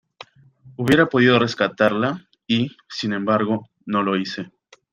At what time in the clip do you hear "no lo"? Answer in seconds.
3.85-4.17